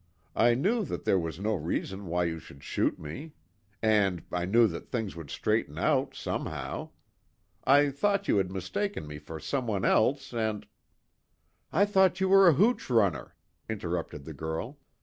[0.35, 3.33] I knew that there was no reason why you should shoot me.
[3.83, 6.89] And I knew that things would straighten out, somehow.
[7.65, 10.65] I thought you had mistaken me for someone else, and"
[11.71, 13.35] "I thought you were a hooch runner,"
[13.69, 14.79] interrupted the girl.